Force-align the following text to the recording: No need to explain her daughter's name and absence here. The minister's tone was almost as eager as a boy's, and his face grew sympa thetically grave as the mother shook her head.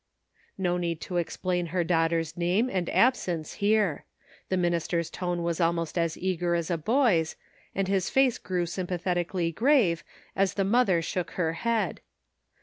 No 0.57 0.77
need 0.77 0.99
to 1.01 1.17
explain 1.17 1.67
her 1.67 1.83
daughter's 1.83 2.35
name 2.35 2.71
and 2.73 2.89
absence 2.89 3.53
here. 3.61 4.05
The 4.49 4.57
minister's 4.57 5.11
tone 5.11 5.43
was 5.43 5.61
almost 5.61 5.95
as 5.95 6.17
eager 6.17 6.55
as 6.55 6.71
a 6.71 6.77
boy's, 6.79 7.35
and 7.75 7.87
his 7.87 8.09
face 8.09 8.39
grew 8.39 8.63
sympa 8.65 8.99
thetically 8.99 9.53
grave 9.53 10.03
as 10.35 10.55
the 10.55 10.63
mother 10.65 11.03
shook 11.03 11.33
her 11.37 11.53
head. 11.53 12.01